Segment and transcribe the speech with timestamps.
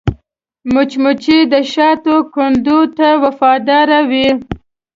[0.73, 4.27] مچمچۍ د شاتو کندو ته وفاداره وي